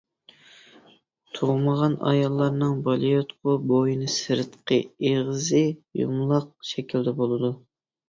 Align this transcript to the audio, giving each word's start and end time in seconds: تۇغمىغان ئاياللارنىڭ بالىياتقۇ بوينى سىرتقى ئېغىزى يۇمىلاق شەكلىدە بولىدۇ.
تۇغمىغان 1.39 1.97
ئاياللارنىڭ 2.13 2.73
بالىياتقۇ 2.89 3.57
بوينى 3.75 4.11
سىرتقى 4.17 4.83
ئېغىزى 4.91 5.65
يۇمىلاق 6.05 6.53
شەكلىدە 6.75 7.19
بولىدۇ. 7.25 7.59